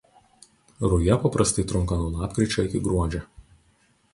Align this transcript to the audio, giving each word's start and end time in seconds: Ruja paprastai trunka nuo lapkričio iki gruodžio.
Ruja 0.93 1.17
paprastai 1.25 1.65
trunka 1.73 1.99
nuo 2.01 2.09
lapkričio 2.15 2.67
iki 2.71 2.83
gruodžio. 2.89 3.25